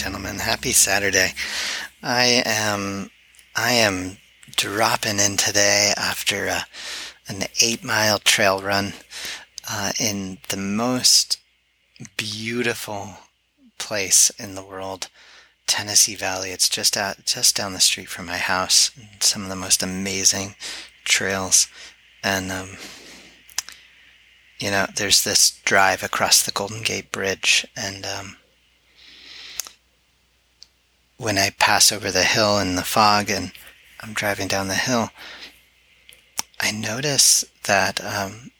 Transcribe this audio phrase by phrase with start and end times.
[0.00, 0.38] gentlemen.
[0.38, 1.34] Happy Saturday.
[2.02, 3.10] I am
[3.54, 4.16] I am
[4.56, 6.64] dropping in today after a,
[7.28, 8.94] an eight mile trail run
[9.68, 11.38] uh, in the most
[12.16, 13.10] beautiful
[13.76, 15.08] place in the world,
[15.66, 16.48] Tennessee Valley.
[16.48, 18.92] It's just out just down the street from my house.
[19.20, 20.54] Some of the most amazing
[21.04, 21.68] trails,
[22.24, 22.78] and um,
[24.58, 28.36] you know, there's this drive across the Golden Gate Bridge, and um,
[31.20, 33.52] when I pass over the hill in the fog and
[34.00, 35.10] I'm driving down the hill,
[36.58, 38.52] I notice that um,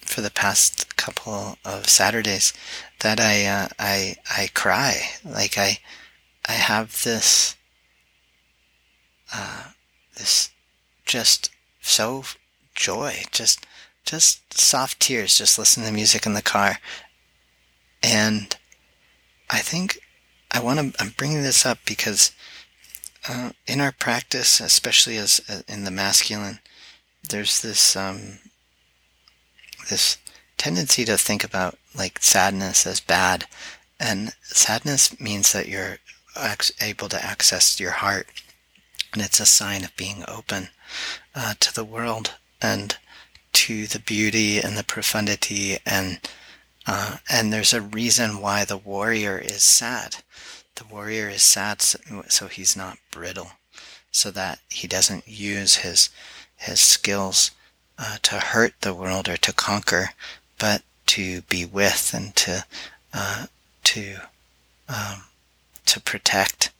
[0.00, 2.54] for the past couple of Saturdays
[3.00, 5.10] that I uh, I I cry.
[5.26, 5.78] Like I
[6.48, 7.54] I have this
[9.34, 9.72] uh,
[10.16, 10.48] this
[11.04, 11.50] just
[11.82, 12.24] so
[12.74, 13.66] joy just
[14.06, 16.78] just soft tears just listening to music in the car.
[18.02, 18.56] And
[19.50, 19.98] I think
[20.50, 21.02] I want to.
[21.02, 22.32] I'm bringing this up because
[23.28, 26.60] uh, in our practice, especially as uh, in the masculine,
[27.28, 28.38] there's this um,
[29.90, 30.18] this
[30.56, 33.46] tendency to think about like sadness as bad,
[33.98, 35.98] and sadness means that you're
[36.80, 38.28] able to access your heart,
[39.12, 40.68] and it's a sign of being open
[41.34, 42.96] uh, to the world and
[43.52, 46.20] to the beauty and the profundity and
[46.86, 50.16] uh, and there's a reason why the warrior is sad.
[50.76, 51.98] The warrior is sad so,
[52.28, 53.52] so he's not brittle,
[54.10, 56.10] so that he doesn't use his
[56.56, 57.50] his skills
[57.98, 60.10] uh, to hurt the world or to conquer,
[60.58, 62.64] but to be with and to
[63.12, 63.46] uh,
[63.84, 64.16] to
[64.88, 65.24] um,
[65.86, 66.70] to protect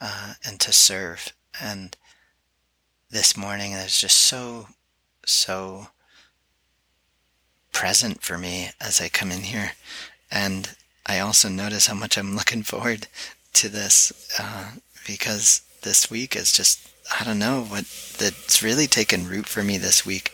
[0.00, 1.32] uh, and to serve.
[1.60, 1.96] And
[3.10, 4.68] this morning is just so
[5.24, 5.88] so
[7.72, 9.72] present for me as I come in here.
[10.30, 10.70] And
[11.06, 13.08] I also notice how much I'm looking forward
[13.54, 14.72] to this uh,
[15.06, 16.88] because this week is just,
[17.18, 17.84] I don't know, what
[18.18, 20.32] that's really taken root for me this week.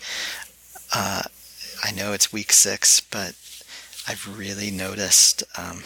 [0.95, 1.23] Uh,
[1.83, 3.35] I know it's week six, but
[4.07, 5.83] I've really noticed um,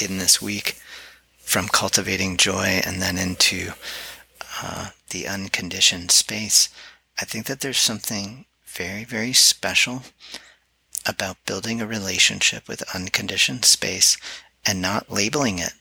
[0.00, 0.78] in this week
[1.38, 3.72] from cultivating joy and then into
[4.62, 6.68] uh, the unconditioned space.
[7.20, 10.02] I think that there's something very, very special
[11.06, 14.16] about building a relationship with unconditioned space
[14.64, 15.72] and not labeling it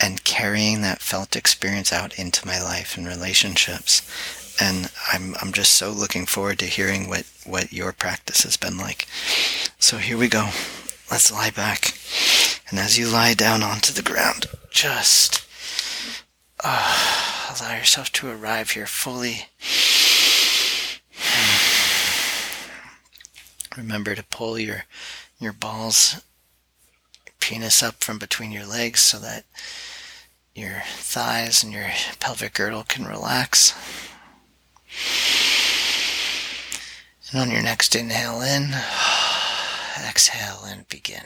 [0.00, 4.02] and carrying that felt experience out into my life and relationships.
[4.60, 8.78] And I'm, I'm just so looking forward to hearing what, what your practice has been
[8.78, 9.06] like.
[9.78, 10.50] So here we go.
[11.10, 11.94] Let's lie back.
[12.70, 15.46] And as you lie down onto the ground, just
[16.62, 19.46] uh, allow yourself to arrive here fully
[23.80, 24.84] Remember to pull your
[25.38, 26.22] your balls,
[27.40, 29.44] penis up from between your legs so that
[30.54, 31.88] your thighs and your
[32.18, 33.72] pelvic girdle can relax.
[37.32, 38.64] And on your next inhale in,
[40.06, 41.24] exhale and begin.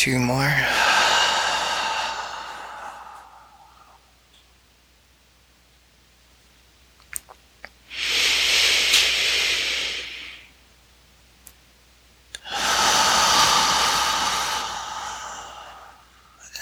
[0.00, 0.50] Two more.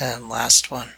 [0.00, 0.88] And last one.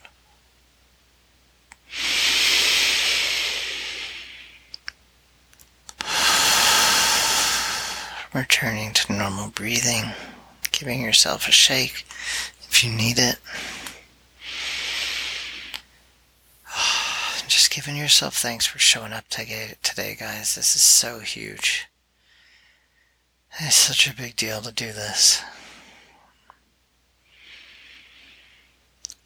[8.33, 10.05] Returning to normal breathing,
[10.81, 12.07] giving yourself a shake
[12.71, 13.37] if you need it.
[17.47, 20.55] Just giving yourself thanks for showing up today, guys.
[20.55, 21.87] This is so huge.
[23.59, 25.43] It's such a big deal to do this.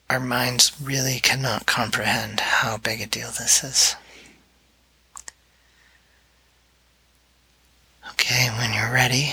[0.09, 3.95] Our minds really cannot comprehend how big a deal this is.
[8.11, 9.31] Okay, when you're ready,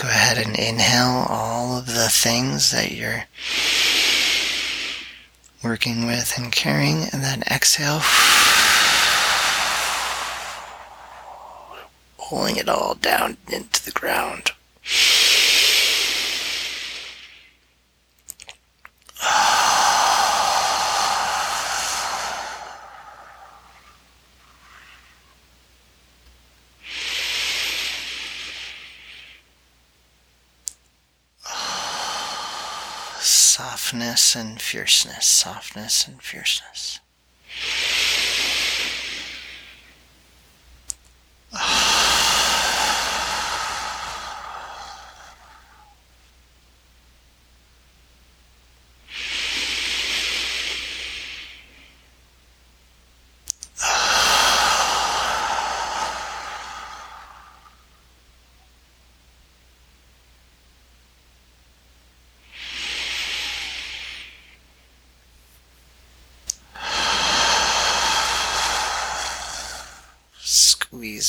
[0.00, 3.24] go ahead and inhale all of the things that you're
[5.64, 8.00] working with and carrying, and then exhale,
[12.16, 14.52] pulling it all down into the ground.
[33.88, 37.00] Softness and fierceness, softness and fierceness.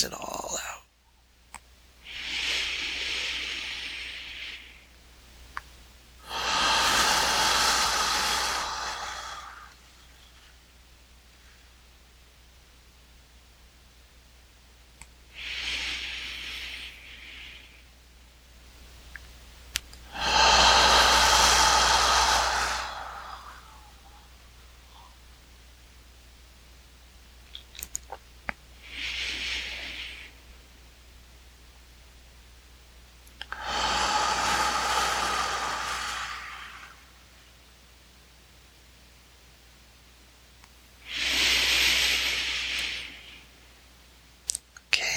[0.04, 0.80] It all out.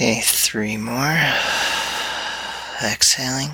[0.03, 1.17] Okay, three more.
[2.83, 3.53] Exhaling.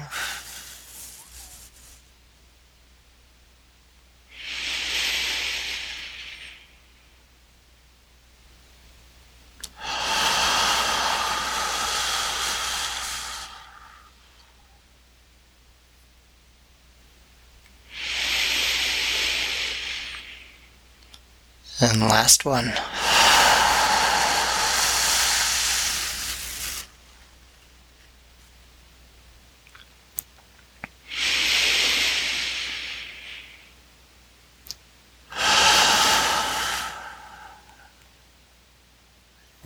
[21.83, 22.73] And last one.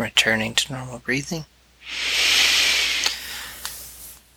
[0.02, 1.44] Returning to normal breathing.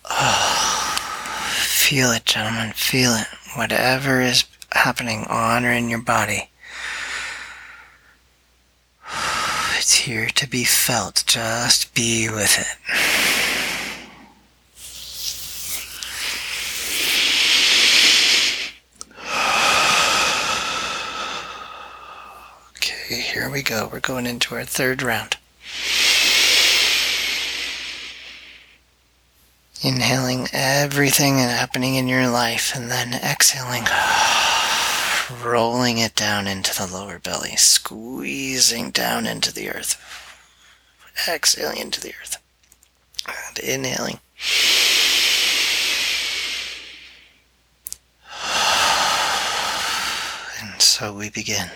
[0.08, 0.96] Oh,
[1.60, 2.72] feel it, gentlemen.
[2.74, 3.26] Feel it.
[3.56, 6.50] Whatever is happening on or in your body,
[9.78, 11.24] it's here to be felt.
[11.26, 12.66] Just be with it.
[22.78, 23.88] Okay, here we go.
[23.92, 25.35] We're going into our third round.
[29.82, 33.84] Inhaling everything happening in your life and then exhaling,
[35.44, 39.96] rolling it down into the lower belly, squeezing down into the earth,
[41.28, 42.38] exhaling into the earth,
[43.28, 44.18] and inhaling.
[50.62, 51.70] And so we begin.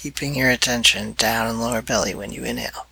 [0.00, 2.89] Keeping your attention down in lower belly when you inhale.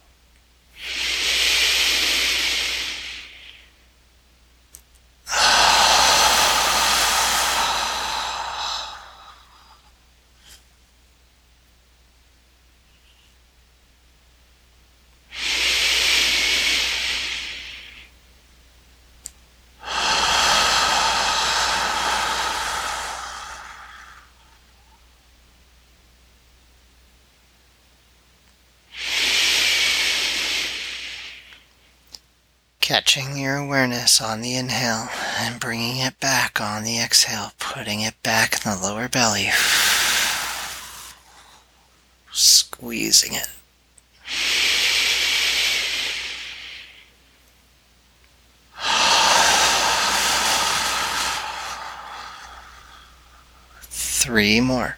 [32.88, 38.14] Catching your awareness on the inhale and bringing it back on the exhale, putting it
[38.22, 39.50] back in the lower belly.
[42.32, 43.48] Squeezing it.
[53.90, 54.96] Three more.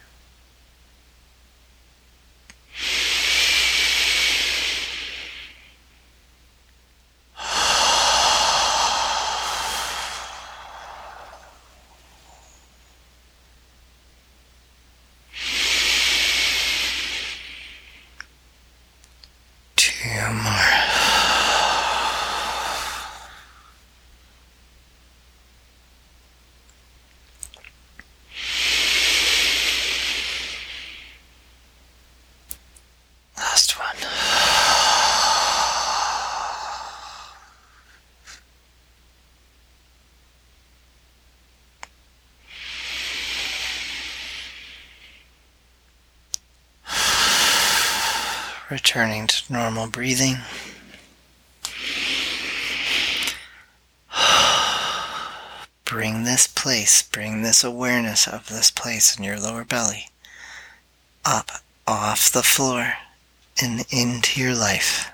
[19.75, 20.51] Two more.
[33.37, 33.95] Last one.
[48.71, 50.37] Returning to normal breathing.
[55.83, 60.05] Bring this place, bring this awareness of this place in your lower belly
[61.25, 61.51] up
[61.85, 62.93] off the floor
[63.61, 65.11] and into your life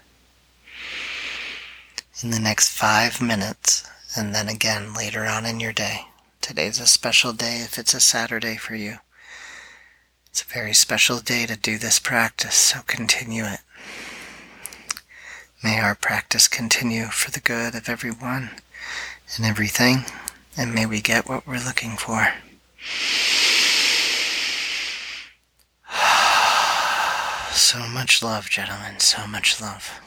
[2.21, 6.01] in the next five minutes and then again later on in your day.
[6.41, 8.99] Today's a special day if it's a Saturday for you.
[10.37, 13.61] It's a very special day to do this practice, so continue it.
[15.63, 18.51] May our practice continue for the good of everyone
[19.35, 20.05] and everything,
[20.55, 22.33] and may we get what we're looking for.
[27.51, 29.99] So much love, gentlemen, so much love.